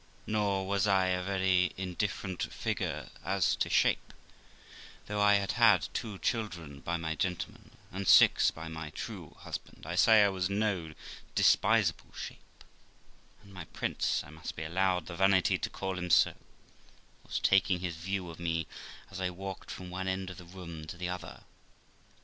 Nor 0.25 0.65
was 0.67 0.87
I 0.87 1.09
a 1.09 1.21
very 1.21 1.73
indifferent 1.77 2.51
figure 2.51 3.11
as 3.23 3.55
to 3.57 3.69
shape; 3.69 4.15
though 5.05 5.21
I 5.21 5.35
had 5.35 5.51
had 5.51 5.89
two 5.93 6.17
children 6.17 6.79
by 6.79 6.97
my 6.97 7.13
gentleman, 7.13 7.69
and 7.91 8.07
six 8.07 8.49
by 8.49 8.67
my 8.67 8.89
true 8.89 9.35
husband, 9.41 9.85
I 9.85 9.93
say 9.93 10.23
I 10.23 10.29
was 10.29 10.49
no 10.49 10.89
236 10.95 11.01
THE 11.05 11.05
LIFE 11.05 11.05
OF 11.05 11.05
ROXANA 11.05 11.35
despisable 11.35 12.13
shape; 12.15 12.63
and 13.43 13.53
my 13.53 13.65
prince 13.65 14.23
(I 14.23 14.31
must 14.31 14.55
be 14.55 14.63
allowed 14.63 15.05
the 15.05 15.15
vanity 15.15 15.59
to 15.59 15.69
call 15.69 15.99
him 15.99 16.09
so) 16.09 16.33
was 17.23 17.37
taking 17.37 17.81
his 17.81 17.95
view 17.97 18.27
of 18.31 18.39
me 18.39 18.65
as 19.11 19.21
I 19.21 19.29
walked 19.29 19.69
from 19.69 19.91
one 19.91 20.07
end 20.07 20.31
of 20.31 20.37
the 20.39 20.45
room 20.45 20.87
to 20.87 20.97
the 20.97 21.09
other. 21.09 21.43